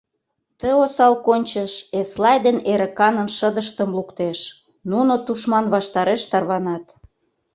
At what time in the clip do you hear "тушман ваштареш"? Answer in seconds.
5.25-6.21